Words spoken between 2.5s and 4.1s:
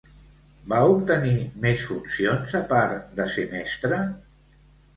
a part de ser mestra?